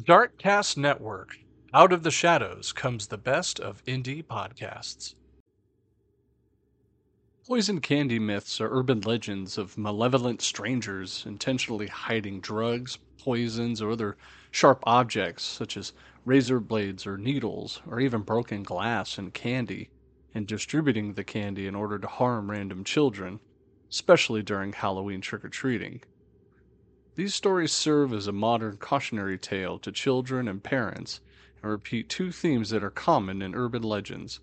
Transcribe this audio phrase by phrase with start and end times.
[0.00, 1.36] Darkcast Network.
[1.74, 5.14] Out of the shadows comes the best of indie podcasts.
[7.46, 14.16] Poison candy myths are urban legends of malevolent strangers intentionally hiding drugs, poisons, or other
[14.50, 15.92] sharp objects such as
[16.24, 19.90] razor blades or needles, or even broken glass and candy,
[20.34, 23.40] and distributing the candy in order to harm random children,
[23.90, 26.00] especially during Halloween trick or treating.
[27.14, 31.20] These stories serve as a modern cautionary tale to children and parents
[31.62, 34.40] and repeat two themes that are common in urban legends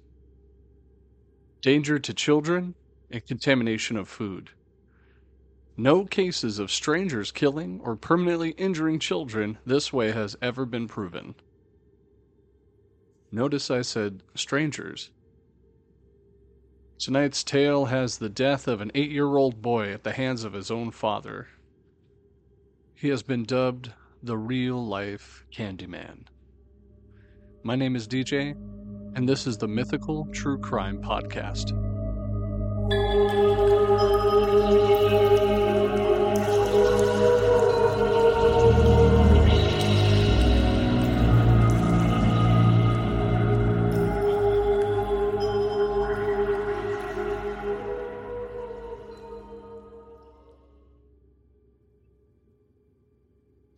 [1.62, 2.76] danger to children
[3.12, 4.52] and contamination of food.
[5.76, 11.36] No cases of strangers killing or permanently injuring children this way has ever been proven.
[13.32, 15.12] Notice I said strangers.
[16.98, 20.54] Tonight's tale has the death of an eight year old boy at the hands of
[20.54, 21.48] his own father.
[23.00, 26.26] He has been dubbed the real life Candyman.
[27.64, 28.52] My name is DJ,
[29.16, 31.70] and this is the Mythical True Crime Podcast.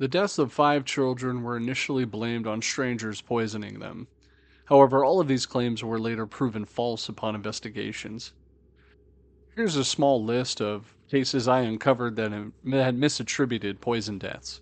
[0.02, 4.08] The deaths of five children were initially blamed on strangers poisoning them.
[4.66, 8.34] However, all of these claims were later proven false upon investigations.
[9.56, 14.62] Here's a small list of cases I uncovered that had misattributed poison deaths.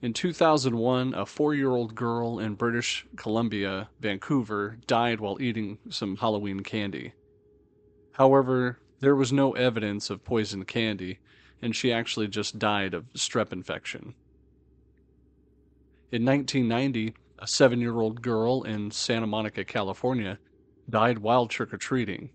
[0.00, 6.18] In 2001, a four year old girl in British Columbia, Vancouver, died while eating some
[6.18, 7.14] Halloween candy.
[8.12, 11.18] However, there was no evidence of poisoned candy,
[11.62, 14.14] and she actually just died of strep infection.
[16.12, 20.38] In 1990, a seven year old girl in Santa Monica, California,
[20.88, 22.30] died while trick or treating.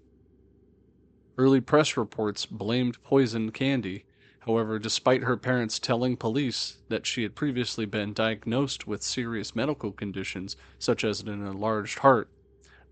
[1.38, 4.06] Early press reports blamed poisoned candy.
[4.40, 9.92] However, despite her parents telling police that she had previously been diagnosed with serious medical
[9.92, 12.30] conditions, such as an enlarged heart,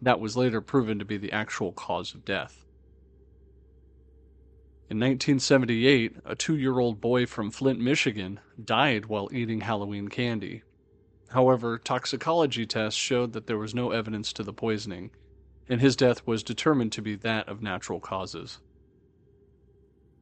[0.01, 2.62] that was later proven to be the actual cause of death.
[4.89, 10.63] In 1978, a two year old boy from Flint, Michigan, died while eating Halloween candy.
[11.29, 15.11] However, toxicology tests showed that there was no evidence to the poisoning,
[15.69, 18.59] and his death was determined to be that of natural causes.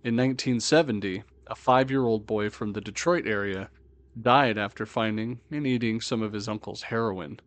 [0.04, 3.72] In 1970, a five year old boy from the Detroit area
[4.20, 7.40] died after finding and eating some of his uncle's heroin.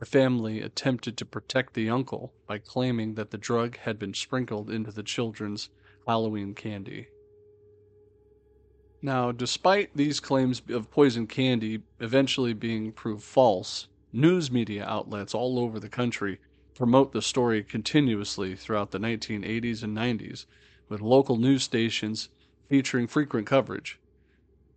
[0.00, 4.68] The family attempted to protect the uncle by claiming that the drug had been sprinkled
[4.68, 5.70] into the children's
[6.06, 7.08] Halloween candy.
[9.00, 15.58] Now, despite these claims of poison candy eventually being proved false, news media outlets all
[15.58, 16.40] over the country
[16.74, 20.46] promote the story continuously throughout the 1980s and 90s,
[20.88, 22.28] with local news stations
[22.68, 24.00] featuring frequent coverage.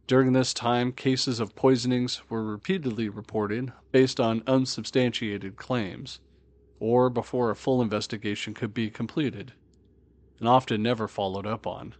[0.07, 6.19] During this time, cases of poisonings were repeatedly reported based on unsubstantiated claims,
[6.79, 9.53] or before a full investigation could be completed
[10.39, 11.95] and often never followed up on.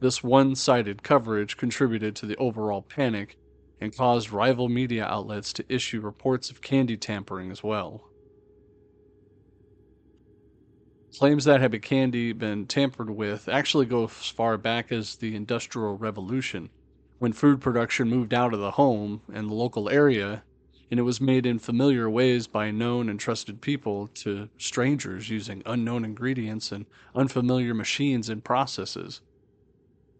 [0.00, 3.36] This one sided coverage contributed to the overall panic
[3.80, 8.04] and caused rival media outlets to issue reports of candy tampering as well.
[11.18, 15.96] Claims that had candy been tampered with actually go as far back as the Industrial
[15.96, 16.70] Revolution,
[17.18, 20.44] when food production moved out of the home and the local area
[20.90, 25.62] and it was made in familiar ways by known and trusted people to strangers using
[25.66, 29.20] unknown ingredients and unfamiliar machines and processes.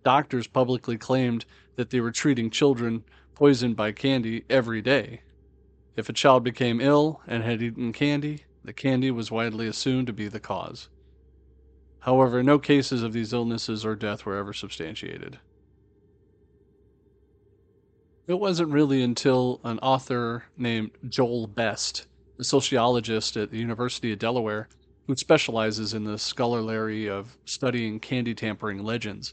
[0.04, 1.44] Doctors publicly claimed
[1.76, 5.22] that they were treating children poisoned by candy every day.
[5.96, 10.12] If a child became ill and had eaten candy, the candy was widely assumed to
[10.12, 10.88] be the cause.
[12.00, 15.38] However, no cases of these illnesses or death were ever substantiated.
[18.28, 22.06] It wasn't really until an author named Joel Best,
[22.38, 24.68] a sociologist at the University of Delaware,
[25.06, 29.32] who specializes in the scholarly of studying candy tampering legends.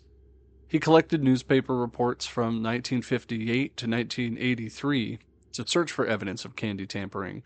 [0.69, 5.19] He collected newspaper reports from 1958 to 1983
[5.51, 7.43] to search for evidence of candy tampering.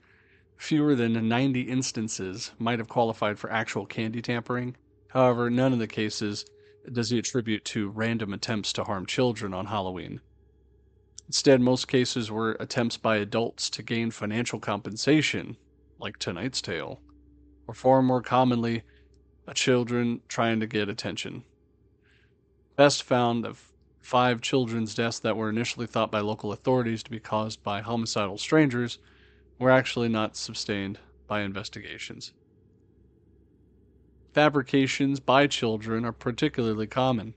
[0.56, 4.78] Fewer than 90 instances might have qualified for actual candy tampering.
[5.08, 6.46] However, none of the cases
[6.94, 10.22] does he attribute to random attempts to harm children on Halloween.
[11.30, 15.56] Instead, most cases were attempts by adults to gain financial compensation,
[16.00, 17.02] like tonight's tale,
[17.68, 18.82] or far more commonly,
[19.46, 21.44] a children trying to get attention.
[22.76, 23.56] Best found that
[24.00, 28.40] five children's deaths that were initially thought by local authorities to be caused by homicidal
[28.40, 28.98] strangers
[29.60, 30.98] were actually not sustained
[31.28, 32.34] by investigations.
[34.34, 37.36] Fabrications by children are particularly common.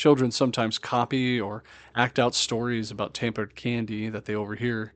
[0.00, 1.62] Children sometimes copy or
[1.94, 4.94] act out stories about tampered candy that they overhear,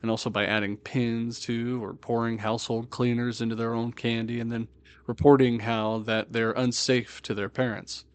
[0.00, 4.50] and also by adding pins to or pouring household cleaners into their own candy and
[4.50, 4.68] then
[5.06, 8.06] reporting how that they're unsafe to their parents.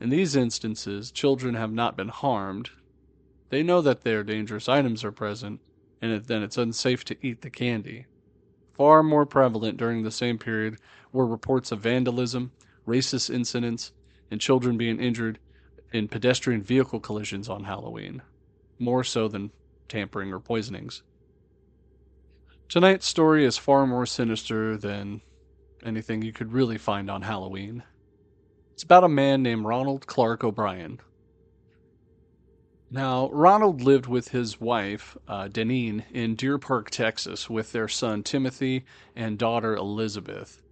[0.00, 2.70] In these instances, children have not been harmed.
[3.50, 5.60] They know that their dangerous items are present,
[6.02, 8.06] and then it's unsafe to eat the candy.
[8.72, 10.78] Far more prevalent during the same period
[11.12, 12.50] were reports of vandalism,
[12.84, 13.92] racist incidents,
[14.28, 15.38] and children being injured
[15.92, 18.22] in pedestrian vehicle collisions on Halloween,
[18.78, 19.50] more so than
[19.88, 21.02] tampering or poisonings.
[22.68, 25.22] Tonight's story is far more sinister than
[25.82, 27.82] anything you could really find on Halloween.
[28.74, 31.00] It's about a man named Ronald Clark O'Brien.
[32.90, 38.22] Now, Ronald lived with his wife, uh, Deneen, in Deer Park, Texas, with their son
[38.22, 40.62] Timothy and daughter Elizabeth.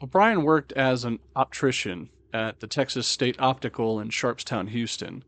[0.00, 5.24] O'Brien worked as an optician at the Texas State Optical in Sharpstown, Houston.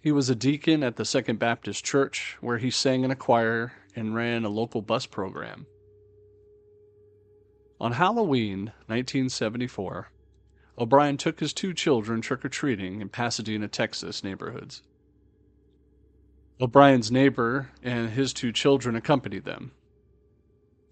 [0.00, 3.72] He was a deacon at the Second Baptist Church, where he sang in a choir
[3.94, 5.66] and ran a local bus program.
[7.80, 10.10] On Halloween 1974,
[10.78, 14.82] O'Brien took his two children trick or treating in Pasadena, Texas neighborhoods.
[16.60, 19.72] O'Brien's neighbor and his two children accompanied them.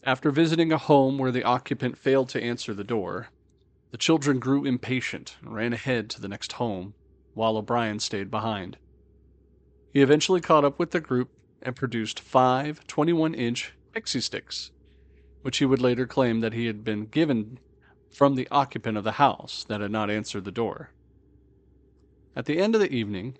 [0.02, 3.28] After visiting a home where the occupant failed to answer the door,
[3.94, 6.94] the children grew impatient and ran ahead to the next home,
[7.32, 8.76] while O'Brien stayed behind.
[9.92, 11.30] He eventually caught up with the group
[11.62, 14.72] and produced five 21 inch pixie sticks
[15.42, 17.60] which he would later claim that he had been given
[18.10, 20.90] from the occupant of the house that had not answered the door.
[22.34, 23.36] At the end of the evening,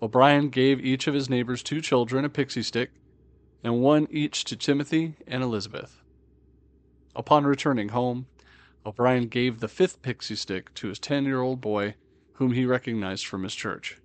[0.00, 2.90] O'Brien gave each of his neighbors two children a pixie stick,
[3.62, 6.00] and one each to Timothy and Elizabeth.
[7.14, 8.28] Upon returning home,
[8.84, 11.94] O'Brien gave the fifth pixie stick to his 10 year old boy,
[12.34, 13.98] whom he recognized from his church.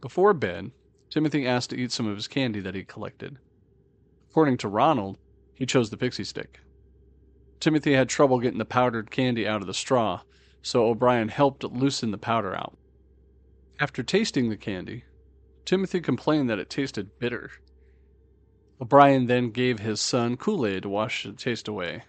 [0.00, 0.70] Before bed,
[1.10, 3.38] Timothy asked to eat some of his candy that he collected.
[4.30, 5.18] According to Ronald,
[5.54, 6.60] he chose the pixie stick.
[7.58, 10.20] Timothy had trouble getting the powdered candy out of the straw,
[10.62, 12.78] so O'Brien helped loosen the powder out.
[13.80, 15.04] After tasting the candy,
[15.64, 17.50] Timothy complained that it tasted bitter.
[18.80, 22.04] O'Brien then gave his son Kool Aid to wash the taste away.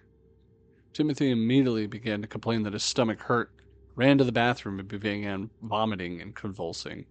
[1.00, 3.54] Timothy immediately began to complain that his stomach hurt,
[3.96, 7.06] ran to the bathroom, and began vomiting and convulsing.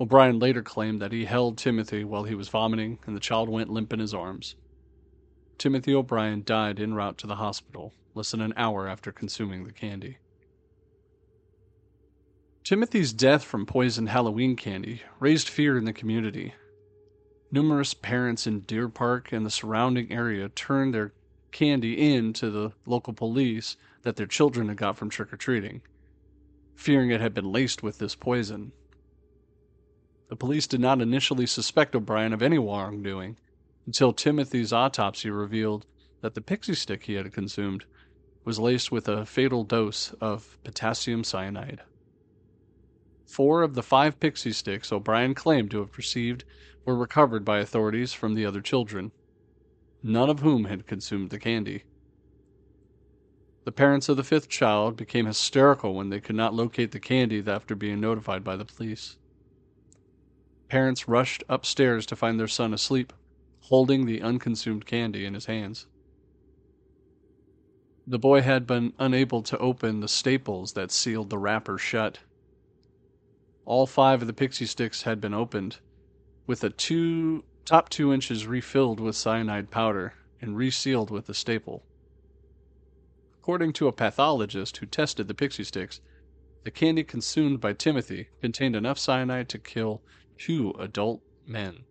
[0.00, 3.70] O'Brien later claimed that he held Timothy while he was vomiting and the child went
[3.70, 4.56] limp in his arms.
[5.58, 9.72] Timothy O'Brien died en route to the hospital less than an hour after consuming the
[9.72, 10.18] candy.
[12.64, 16.52] Timothy's death from poisoned Halloween candy raised fear in the community.
[17.52, 21.12] Numerous parents in Deer Park and the surrounding area turned their
[21.50, 25.82] candy in to the local police that their children had got from trick or treating,
[26.74, 28.72] fearing it had been laced with this poison.
[30.28, 33.38] The police did not initially suspect O'Brien of any wrongdoing
[33.86, 35.86] until Timothy's autopsy revealed
[36.20, 37.86] that the pixie stick he had consumed
[38.44, 41.82] was laced with a fatal dose of potassium cyanide.
[43.26, 46.44] Four of the five pixie sticks O'Brien claimed to have received
[46.84, 49.12] were recovered by authorities from the other children,
[50.08, 51.84] none of whom had consumed the candy.
[53.64, 57.44] The parents of the fifth child became hysterical when they could not locate the candy
[57.46, 59.18] after being notified by the police.
[60.68, 63.12] Parents rushed upstairs to find their son asleep,
[63.60, 65.86] holding the unconsumed candy in his hands.
[68.06, 72.20] The boy had been unable to open the staples that sealed the wrapper shut.
[73.66, 75.80] All five of the pixie sticks had been opened,
[76.46, 81.84] with a two top two inches refilled with cyanide powder and resealed with a staple.
[83.40, 86.00] According to a pathologist who tested the pixie sticks,
[86.64, 90.00] the candy consumed by Timothy contained enough cyanide to kill
[90.38, 91.84] two adult men,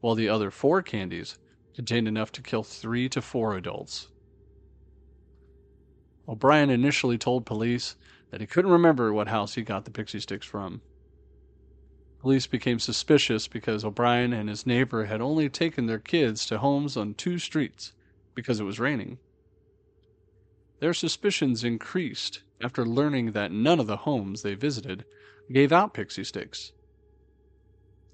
[0.00, 1.38] while the other four candies
[1.74, 4.08] contained enough to kill three to four adults.
[6.26, 7.96] O'Brien initially told police
[8.30, 10.80] that he couldn't remember what house he got the pixie sticks from.
[12.26, 16.96] Police became suspicious because O'Brien and his neighbor had only taken their kids to homes
[16.96, 17.92] on two streets
[18.34, 19.18] because it was raining.
[20.80, 25.04] Their suspicions increased after learning that none of the homes they visited
[25.52, 26.72] gave out pixie sticks.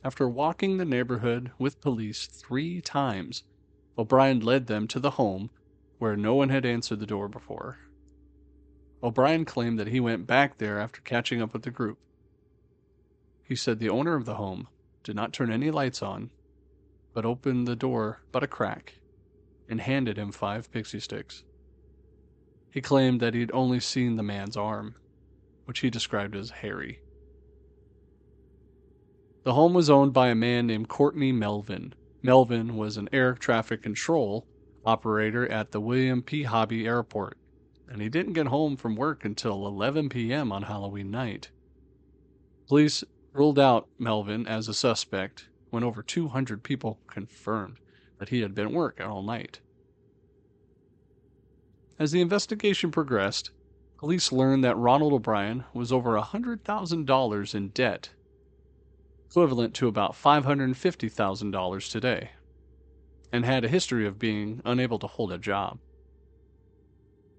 [0.05, 3.45] After walking the neighborhood with police three times,
[3.97, 5.49] O'Brien led them to the home
[5.97, 7.79] where no one had answered the door before.
[9.03, 11.99] O'Brien claimed that he went back there after catching up with the group.
[13.53, 14.67] He said the owner of the home
[15.05, 16.31] did not turn any lights on,
[17.13, 18.95] but opened the door but a crack
[19.69, 21.45] and handed him five pixie sticks.
[22.71, 24.95] He claimed that he'd only seen the man's arm,
[25.67, 27.01] which he described as hairy.
[29.43, 31.93] The home was owned by a man named Courtney Melvin.
[32.23, 34.47] Melvin was an air traffic control
[34.87, 36.45] operator at the William P.
[36.45, 37.37] Hobby Airport,
[37.87, 40.53] and he didn't get home from work until 11 p.m.
[40.53, 41.51] on Halloween night.
[42.67, 47.79] Police ruled out Melvin as a suspect when over 200 people confirmed
[48.19, 49.61] that he had been at work all night.
[51.99, 53.51] As the investigation progressed,
[53.97, 58.11] police learned that Ronald O'Brien was over $100,000 in debt
[59.33, 62.31] equivalent to about $550,000 today,
[63.33, 65.79] and had a history of being unable to hold a job.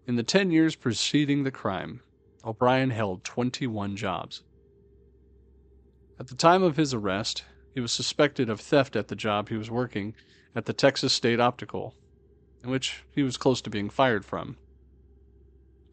[0.08, 2.02] In the 10 years preceding the crime,
[2.44, 4.42] O'Brien held 21 jobs.
[6.20, 7.44] At the time of his arrest,
[7.74, 10.16] he was suspected of theft at the job he was working
[10.56, 11.96] at the Texas State Optical,
[12.64, 14.58] in which he was close to being fired from.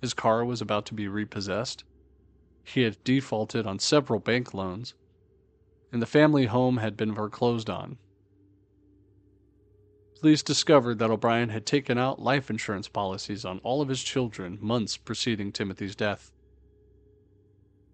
[0.00, 1.84] His car was about to be repossessed.
[2.64, 4.94] He had defaulted on several bank loans
[5.92, 7.98] and the family home had been foreclosed on.
[10.20, 14.58] Police discovered that O'Brien had taken out life insurance policies on all of his children
[14.60, 16.30] months preceding Timothy's death.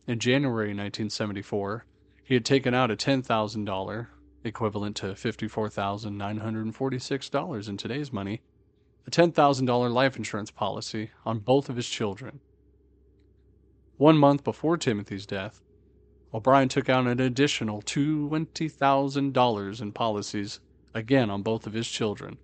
[0.09, 1.87] In January 1974,
[2.26, 4.06] he had taken out a $10,000,
[4.42, 8.42] equivalent to $54,946 in today's money,
[9.06, 12.40] a $10,000 life insurance policy on both of his children.
[13.97, 15.62] One month before Timothy's death,
[16.35, 20.59] O'Brien took out an additional $20,000 in policies,
[20.92, 22.38] again on both of his children,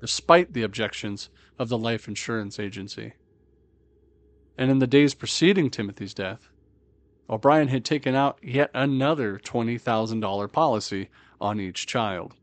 [0.00, 3.12] despite the objections of the life insurance agency.
[4.58, 6.48] And in the days preceding Timothy's death,
[7.32, 11.08] O'Brien had taken out yet another $20,000 policy
[11.40, 12.34] on each child.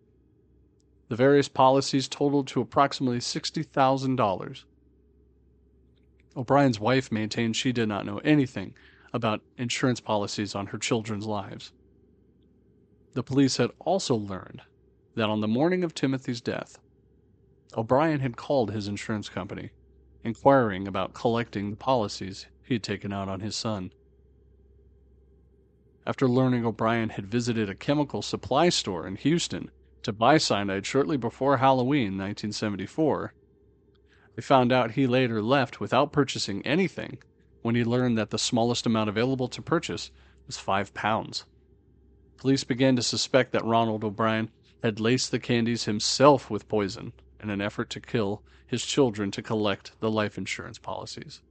[1.10, 4.64] The various policies totaled to approximately $60,000.
[6.36, 8.74] O'Brien's wife maintained she did not know anything
[9.14, 11.72] about insurance policies on her children's lives.
[13.14, 14.64] The police had also learned
[15.14, 16.80] that on the morning of Timothy's death,
[17.78, 19.70] O'Brien had called his insurance company,
[20.24, 23.92] inquiring about collecting the policies he had taken out on his son.
[26.08, 29.70] After learning O'Brien had visited a chemical supply store in Houston
[30.04, 33.34] to buy cyanide shortly before Halloween 1974,
[34.36, 37.18] they found out he later left without purchasing anything
[37.62, 40.12] when he learned that the smallest amount available to purchase
[40.48, 41.46] was five pounds.
[42.38, 44.50] Police began to suspect that Ronald O'Brien
[44.82, 47.12] had laced the candies himself with poison
[47.44, 51.42] in an effort to kill his children to collect the life insurance policies.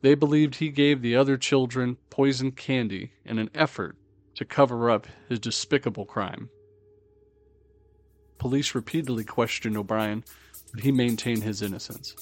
[0.00, 3.96] They believed he gave the other children poisoned candy in an effort
[4.36, 6.50] to cover up his despicable crime.
[8.38, 10.22] Police repeatedly questioned O'Brien,
[10.72, 12.14] but he maintained his innocence.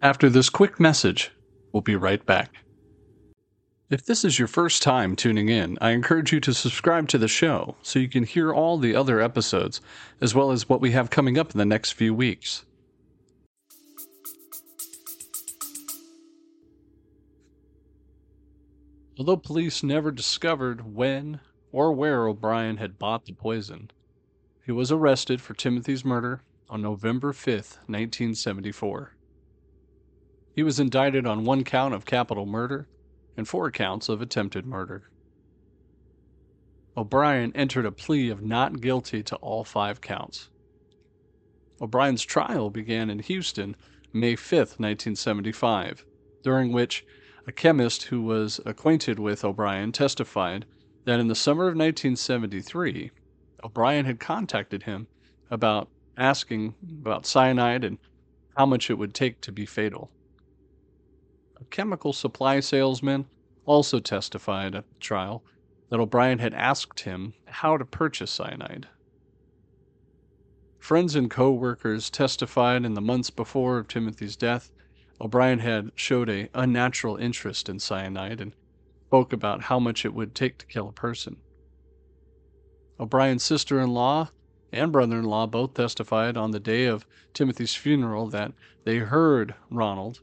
[0.00, 1.30] After this quick message,
[1.72, 2.56] we'll be right back.
[3.92, 7.28] If this is your first time tuning in, I encourage you to subscribe to the
[7.28, 9.82] show so you can hear all the other episodes,
[10.18, 12.64] as well as what we have coming up in the next few weeks.
[19.18, 23.90] Although police never discovered when or where O'Brien had bought the poison,
[24.64, 29.16] he was arrested for Timothy's murder on November 5, 1974.
[30.56, 32.88] He was indicted on one count of capital murder
[33.36, 35.10] and four counts of attempted murder.
[36.96, 40.50] O'Brien entered a plea of not guilty to all five counts.
[41.80, 43.76] O'Brien's trial began in Houston
[44.12, 46.04] May 5, 1975,
[46.42, 47.04] during which
[47.46, 50.66] a chemist who was acquainted with O'Brien testified
[51.06, 53.10] that in the summer of 1973,
[53.64, 55.06] O'Brien had contacted him
[55.50, 57.98] about asking about cyanide and
[58.56, 60.10] how much it would take to be fatal
[61.62, 63.26] a chemical supply salesman,
[63.64, 65.44] also testified at the trial
[65.90, 68.88] that O'Brien had asked him how to purchase cyanide.
[70.78, 74.72] Friends and co workers testified in the months before of Timothy's death
[75.20, 78.56] O'Brien had showed a unnatural interest in cyanide and
[79.06, 81.36] spoke about how much it would take to kill a person.
[82.98, 84.30] O'Brien's sister in law
[84.72, 88.52] and brother in law both testified on the day of Timothy's funeral that
[88.84, 90.20] they heard Ronald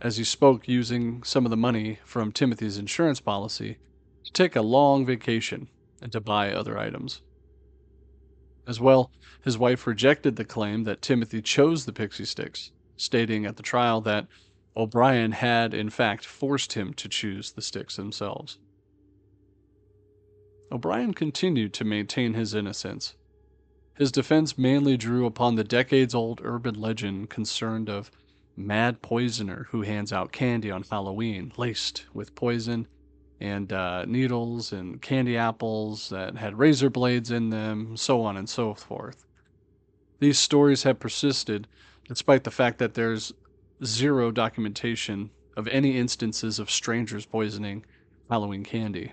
[0.00, 3.78] as he spoke using some of the money from Timothy's insurance policy
[4.24, 5.68] to take a long vacation
[6.02, 7.22] and to buy other items.
[8.66, 9.10] As well,
[9.44, 14.00] his wife rejected the claim that Timothy chose the pixie sticks, stating at the trial
[14.02, 14.26] that
[14.76, 18.58] O'Brien had, in fact, forced him to choose the sticks themselves.
[20.70, 23.14] O'Brien continued to maintain his innocence.
[23.94, 28.10] His defense mainly drew upon the decades old urban legend concerned of
[28.56, 32.86] mad poisoner who hands out candy on Halloween laced with poison
[33.40, 38.48] and uh, needles and candy apples that had razor blades in them, so on and
[38.48, 39.26] so forth.
[40.18, 41.68] These stories have persisted
[42.08, 43.32] despite the fact that there's
[43.84, 47.84] zero documentation of any instances of strangers poisoning
[48.30, 49.12] Halloween candy.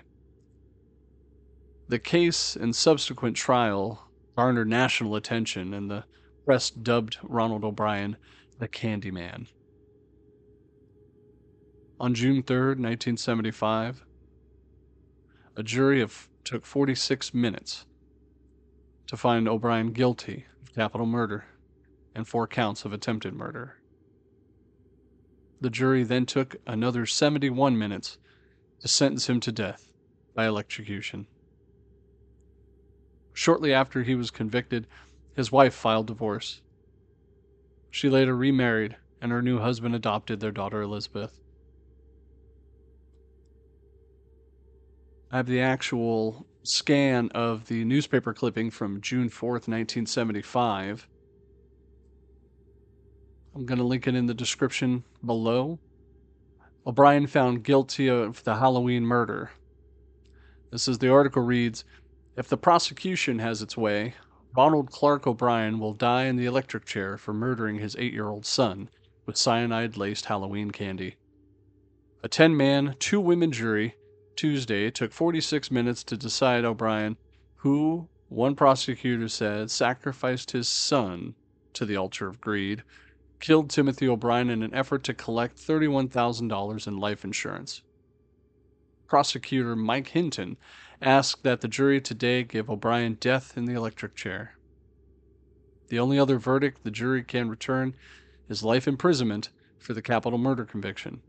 [1.88, 6.04] The case and subsequent trial garnered national attention, and the
[6.44, 8.16] press dubbed Ronald O'Brien
[8.58, 9.48] the Candyman.
[12.00, 14.04] On June 3, 1975,
[15.56, 17.86] a jury of took 46 minutes
[19.06, 21.44] to find O'Brien guilty of capital murder
[22.14, 23.76] and four counts of attempted murder.
[25.60, 28.18] The jury then took another 71 minutes
[28.80, 29.92] to sentence him to death
[30.34, 31.26] by electrocution.
[33.32, 34.86] Shortly after he was convicted,
[35.34, 36.60] his wife filed divorce.
[37.94, 41.40] She later remarried, and her new husband adopted their daughter Elizabeth.
[45.30, 51.06] I have the actual scan of the newspaper clipping from June 4th, 1975.
[53.54, 55.78] I'm going to link it in the description below.
[56.84, 59.52] O'Brien found guilty of the Halloween murder.
[60.72, 61.84] This is the article reads
[62.36, 64.14] If the prosecution has its way,
[64.56, 68.46] Ronald Clark O'Brien will die in the electric chair for murdering his eight year old
[68.46, 68.88] son
[69.26, 71.16] with cyanide laced Halloween candy.
[72.22, 73.96] A 10 man, two women jury
[74.36, 77.16] Tuesday took 46 minutes to decide O'Brien,
[77.56, 81.34] who, one prosecutor said, sacrificed his son
[81.72, 82.84] to the altar of greed,
[83.40, 87.82] killed Timothy O'Brien in an effort to collect $31,000 in life insurance.
[89.08, 90.56] Prosecutor Mike Hinton
[91.00, 94.56] asked that the jury today give O'Brien death in the electric chair.
[95.88, 97.94] The only other verdict the jury can return
[98.48, 101.20] is life imprisonment for the capital murder conviction.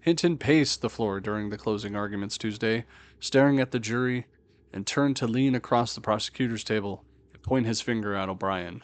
[0.00, 2.84] Hinton paced the floor during the closing arguments Tuesday,
[3.20, 4.26] staring at the jury,
[4.72, 8.82] and turned to lean across the prosecutor's table and point his finger at O'Brien.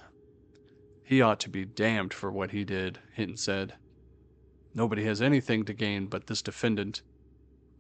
[1.03, 3.75] He ought to be damned for what he did, Hinton said.
[4.73, 7.03] Nobody has anything to gain but this defendant.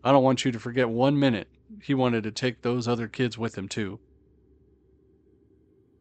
[0.02, 1.48] I don't want you to forget one minute
[1.82, 4.00] he wanted to take those other kids with him, too.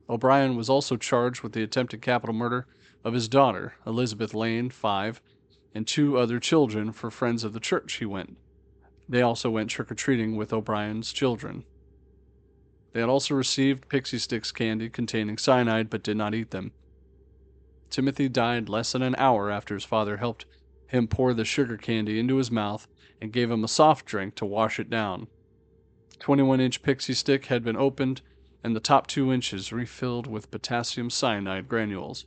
[0.09, 2.65] O'Brien was also charged with the attempted capital murder
[3.03, 5.21] of his daughter, Elizabeth Lane, 5,
[5.75, 8.37] and two other children for friends of the church he went.
[9.07, 11.63] They also went trick or treating with O'Brien's children.
[12.93, 16.71] They had also received Pixie Sticks candy containing cyanide but did not eat them.
[17.89, 20.45] Timothy died less than an hour after his father helped
[20.87, 22.87] him pour the sugar candy into his mouth
[23.21, 25.27] and gave him a soft drink to wash it down.
[26.11, 28.21] The 21 inch Pixie Stick had been opened
[28.63, 32.25] and the top two inches refilled with potassium cyanide granules.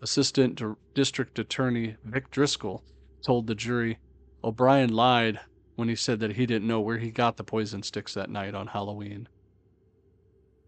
[0.00, 0.60] Assistant
[0.94, 2.82] District Attorney Vic Driscoll
[3.22, 3.98] told the jury
[4.42, 5.40] O'Brien lied
[5.76, 8.54] when he said that he didn't know where he got the poison sticks that night
[8.54, 9.28] on Halloween.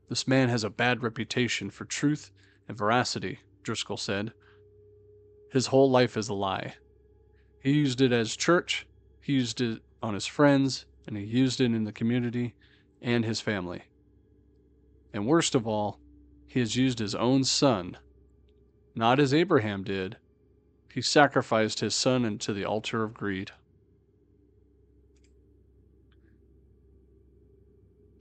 [0.09, 2.31] This man has a bad reputation for truth
[2.69, 4.33] and veracity, Driscoll said.
[5.53, 6.75] His whole life is a lie.
[7.67, 8.87] He used it as church,
[9.21, 12.55] he used it on his friends, and he used it in the community
[13.03, 13.83] and his family.
[15.13, 15.99] And worst of all,
[16.47, 17.97] he has used his own son
[18.95, 20.17] not as Abraham did.
[20.95, 23.51] He sacrificed his son into the altar of greed.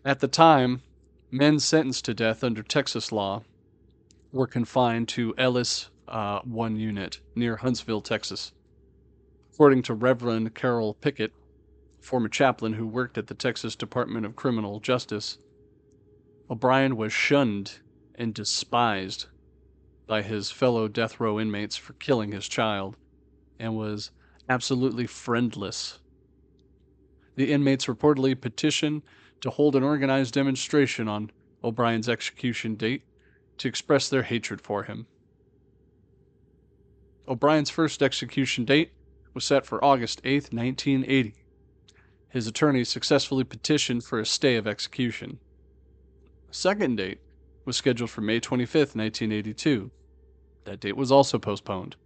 [0.03, 0.81] At the time,
[1.29, 3.43] men sentenced to death under Texas law
[4.31, 8.51] were confined to Ellis uh, 1 unit near Huntsville, Texas.
[9.55, 11.31] According to Reverend Carroll Pickett,
[12.01, 15.37] former chaplain who worked at the Texas Department of Criminal Justice,
[16.49, 17.79] O'Brien was shunned
[18.15, 19.27] and despised
[20.07, 22.97] by his fellow death row inmates for killing his child
[23.57, 24.11] and was
[24.49, 25.99] absolutely friendless.
[27.37, 29.03] The inmates reportedly petitioned
[29.39, 31.31] to hold an organized demonstration on
[31.63, 33.03] O'Brien's execution date
[33.59, 35.07] to express their hatred for him.
[37.25, 38.91] O'Brien's first execution date
[39.35, 41.35] was set for August 8, 1980.
[42.29, 45.39] His attorney successfully petitioned for a stay of execution.
[46.49, 47.19] A second date
[47.65, 49.91] was scheduled for May 25, 1982.
[50.65, 51.97] That date was also postponed.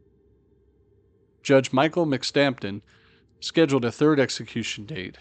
[1.44, 2.82] Judge Michael McSpadden
[3.40, 5.18] scheduled a third execution date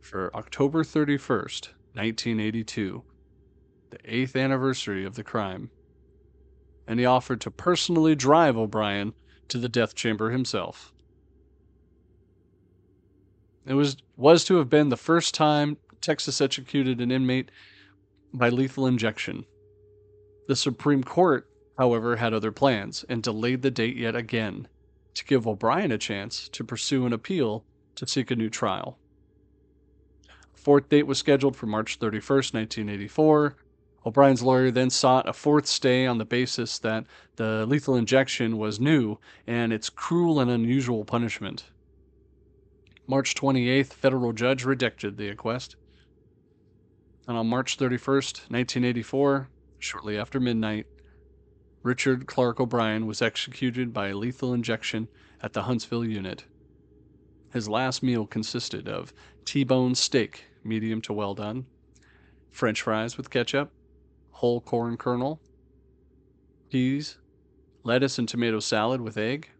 [0.00, 3.04] for October 31st, 1982.
[3.90, 5.70] the eighth anniversary of the crime.
[6.86, 9.14] And he offered to personally drive O'Brien
[9.48, 10.93] to the death chamber himself.
[13.66, 17.50] It was was to have been the first time Texas executed an inmate
[18.32, 19.46] by lethal injection.
[20.48, 21.48] The Supreme Court,
[21.78, 24.68] however, had other plans and delayed the date yet again
[25.14, 28.98] to give O'Brien a chance to pursue an appeal to seek a new trial.
[30.28, 33.56] A fourth date was scheduled for March 31st, 1984.
[34.04, 38.78] O'Brien's lawyer then sought a fourth stay on the basis that the lethal injection was
[38.78, 41.64] new and its cruel and unusual punishment.
[43.06, 45.76] March 28th, federal judge rejected the request.
[47.28, 50.86] And on March 31st, 1984, shortly after midnight,
[51.82, 55.08] Richard Clark O'Brien was executed by lethal injection
[55.42, 56.44] at the Huntsville unit.
[57.52, 59.12] His last meal consisted of
[59.44, 61.66] T-bone steak, medium to well done,
[62.50, 63.70] french fries with ketchup,
[64.30, 65.42] whole corn kernel,
[66.70, 67.18] peas,
[67.82, 69.50] lettuce and tomato salad with egg,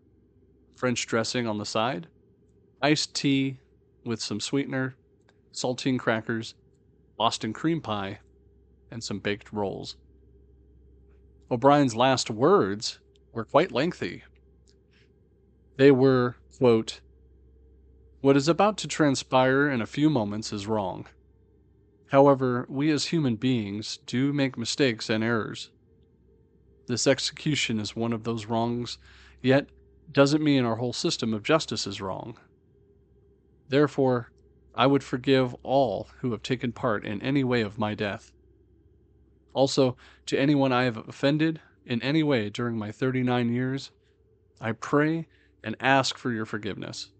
[0.74, 2.08] French dressing on the side,
[2.84, 3.56] iced tea
[4.04, 4.94] with some sweetener,
[5.54, 6.54] saltine crackers,
[7.16, 8.18] Boston cream pie,
[8.90, 9.96] and some baked rolls.
[11.50, 12.98] O'Brien's last words
[13.32, 14.22] were quite lengthy.
[15.78, 17.00] They were, quote,
[18.20, 21.06] What is about to transpire in a few moments is wrong.
[22.08, 25.70] However, we as human beings do make mistakes and errors.
[26.86, 28.98] This execution is one of those wrongs,
[29.40, 29.70] yet
[30.12, 32.36] doesn't mean our whole system of justice is wrong.
[33.68, 34.30] Therefore,
[34.74, 38.32] I would forgive all who have taken part in any way of my death.
[39.52, 39.96] Also,
[40.26, 43.90] to anyone I have offended in any way during my 39 years,
[44.60, 45.28] I pray
[45.62, 47.10] and ask for your forgiveness.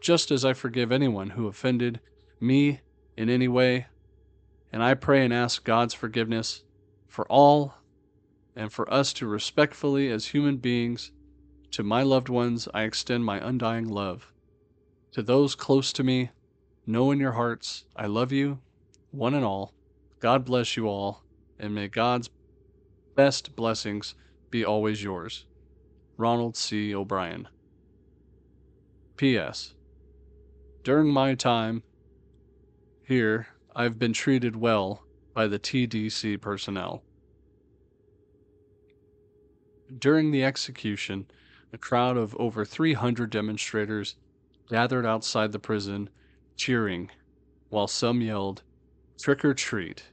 [0.00, 2.00] Just as I forgive anyone who offended
[2.40, 2.80] me
[3.16, 3.86] in any way,
[4.72, 6.64] and I pray and ask God's forgiveness
[7.06, 7.74] for all
[8.56, 11.12] and for us to respectfully, as human beings,
[11.72, 14.32] to my loved ones, I extend my undying love.
[15.12, 16.30] To those close to me,
[16.86, 18.60] know in your hearts I love you,
[19.10, 19.74] one and all.
[20.20, 21.24] God bless you all,
[21.58, 22.30] and may God's
[23.16, 24.14] best blessings
[24.50, 25.46] be always yours.
[26.16, 26.94] Ronald C.
[26.94, 27.48] O'Brien.
[29.16, 29.74] P.S.
[30.84, 31.82] During my time
[33.02, 35.02] here, I've been treated well
[35.34, 37.02] by the TDC personnel.
[39.98, 41.26] During the execution,
[41.72, 44.16] a crowd of over 300 demonstrators
[44.70, 46.08] gathered outside the prison,
[46.56, 47.10] cheering,
[47.70, 48.62] while some yelled,
[49.20, 50.04] Trick or treat.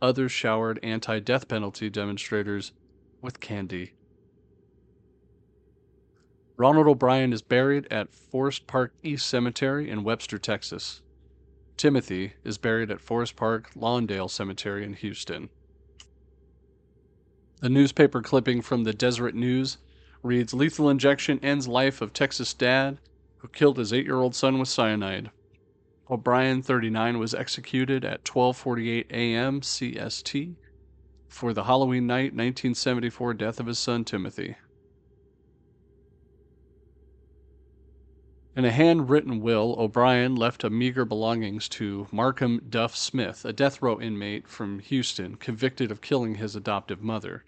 [0.00, 2.72] Others showered anti death penalty demonstrators
[3.20, 3.92] with candy.
[6.56, 11.02] Ronald O'Brien is buried at Forest Park East Cemetery in Webster, Texas.
[11.76, 15.50] Timothy is buried at Forest Park Lawndale Cemetery in Houston.
[17.60, 19.76] The newspaper clipping from the Deseret News
[20.26, 22.98] reads Lethal injection ends life of Texas dad
[23.38, 25.30] who killed his 8-year-old son with cyanide.
[26.10, 29.60] O'Brien 39 was executed at 12:48 a.m.
[29.60, 30.54] CST
[31.28, 34.56] for the Halloween night 1974 death of his son Timothy.
[38.56, 43.82] In a handwritten will, O'Brien left a meager belongings to Markham Duff Smith, a death
[43.82, 47.44] row inmate from Houston, convicted of killing his adoptive mother.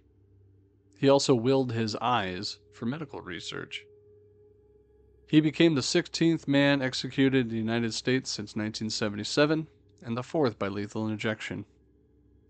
[0.99, 3.87] He also willed his eyes for medical research.
[5.29, 9.69] He became the 16th man executed in the United States since 1977
[10.03, 11.67] and the fourth by lethal injection.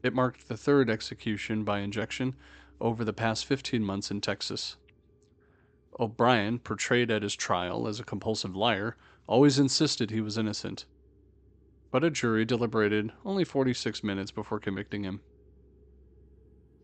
[0.02, 2.36] It marked the third execution by injection
[2.80, 4.76] over the past 15 months in Texas.
[6.00, 10.86] O'Brien, portrayed at his trial as a compulsive liar, always insisted he was innocent.
[11.90, 15.20] But a jury deliberated only 46 minutes before convicting him.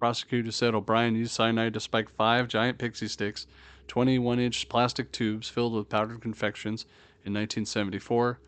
[0.05, 3.47] Prosecutor said O'Brien used cyanide to spike five giant pixie sticks,
[3.89, 6.83] 21 inch plastic tubes filled with powdered confections
[7.25, 8.39] in 1974,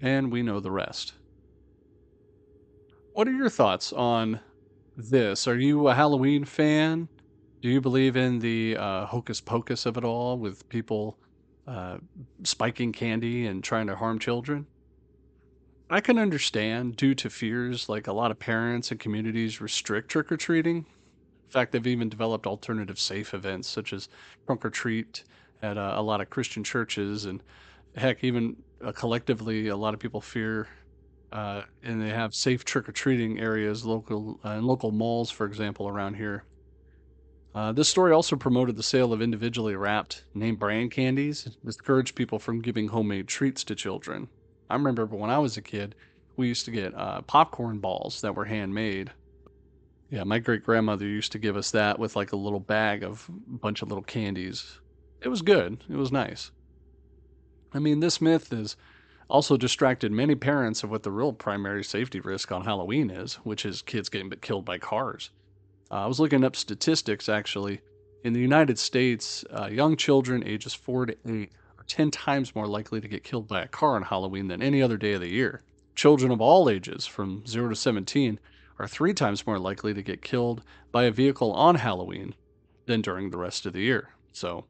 [0.00, 1.12] and we know the rest.
[3.12, 4.40] What are your thoughts on
[4.96, 5.46] this?
[5.46, 7.08] Are you a Halloween fan?
[7.60, 11.18] Do you believe in the uh, hocus pocus of it all with people
[11.66, 11.98] uh,
[12.44, 14.66] spiking candy and trying to harm children?
[15.90, 20.30] I can understand due to fears like a lot of parents and communities restrict trick
[20.30, 20.76] or treating.
[20.76, 24.10] In fact, they've even developed alternative safe events such as
[24.44, 25.24] trunk or treat
[25.62, 27.42] at uh, a lot of Christian churches, and
[27.96, 30.68] heck, even uh, collectively, a lot of people fear.
[31.32, 35.46] Uh, and they have safe trick or treating areas, local uh, in local malls, for
[35.46, 36.44] example, around here.
[37.54, 42.38] Uh, this story also promoted the sale of individually wrapped name brand candies, discouraged people
[42.38, 44.28] from giving homemade treats to children.
[44.70, 45.94] I remember when I was a kid,
[46.36, 49.10] we used to get uh, popcorn balls that were handmade.
[50.10, 53.28] Yeah, my great grandmother used to give us that with like a little bag of
[53.28, 54.78] a bunch of little candies.
[55.20, 55.84] It was good.
[55.88, 56.50] It was nice.
[57.74, 58.76] I mean, this myth has
[59.28, 63.66] also distracted many parents of what the real primary safety risk on Halloween is, which
[63.66, 65.30] is kids getting killed by cars.
[65.90, 67.80] Uh, I was looking up statistics actually.
[68.24, 71.57] In the United States, uh, young children ages 4 to 8 are
[71.88, 74.96] 10 times more likely to get killed by a car on Halloween than any other
[74.96, 75.62] day of the year.
[75.94, 78.38] Children of all ages, from 0 to 17,
[78.78, 82.34] are three times more likely to get killed by a vehicle on Halloween
[82.86, 84.10] than during the rest of the year.
[84.32, 84.66] So,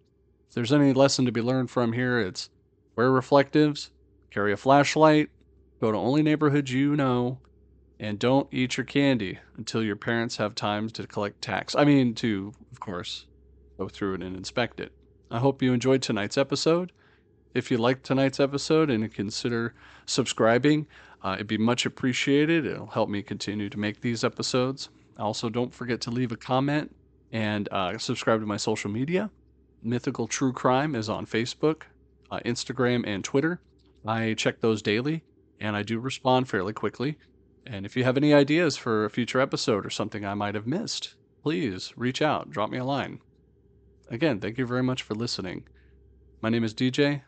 [0.49, 2.49] if there's any lesson to be learned from here, it's
[2.97, 3.91] wear reflectives,
[4.31, 5.29] carry a flashlight,
[5.81, 7.39] go to only neighborhoods you know,
[8.01, 11.75] and don't eat your candy until your parents have time to collect tax.
[11.75, 13.27] I mean, to, of course,
[13.77, 14.93] go through it and inspect it.
[15.31, 16.93] I hope you enjoyed tonight's episode.
[17.55, 19.75] If you liked tonight's episode and consider
[20.07, 20.87] subscribing,
[21.23, 22.67] uh, it'd be much appreciated.
[22.67, 24.91] It'll help me continue to make these episodes.
[25.19, 26.95] Also, don't forget to leave a comment
[27.33, 29.31] and uh, subscribe to my social media.
[29.83, 31.83] Mythical True Crime is on Facebook,
[32.31, 33.61] uh, Instagram, and Twitter.
[34.07, 35.23] I check those daily
[35.61, 37.19] and I do respond fairly quickly.
[37.67, 40.67] And if you have any ideas for a future episode or something I might have
[40.67, 43.21] missed, please reach out, drop me a line.
[44.11, 45.67] Again, thank you very much for listening.
[46.41, 47.23] My name is DJ,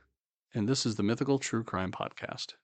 [0.55, 2.55] and this is the Mythical True Crime Podcast.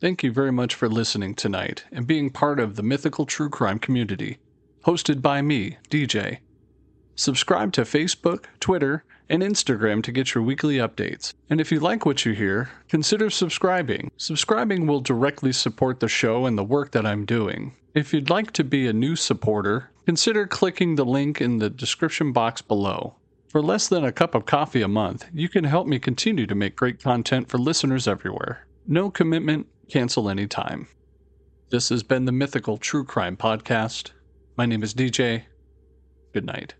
[0.00, 3.78] Thank you very much for listening tonight and being part of the Mythical True Crime
[3.78, 4.38] community,
[4.84, 6.38] hosted by me, DJ.
[7.14, 11.32] Subscribe to Facebook, Twitter, and Instagram to get your weekly updates.
[11.48, 14.10] And if you like what you hear, consider subscribing.
[14.16, 17.74] Subscribing will directly support the show and the work that I'm doing.
[17.94, 22.32] If you'd like to be a new supporter, consider clicking the link in the description
[22.32, 23.16] box below.
[23.52, 26.54] For less than a cup of coffee a month, you can help me continue to
[26.54, 28.66] make great content for listeners everywhere.
[28.86, 30.88] No commitment, cancel anytime.
[31.68, 34.12] This has been the Mythical True Crime Podcast.
[34.56, 35.42] My name is DJ.
[36.32, 36.76] Good night.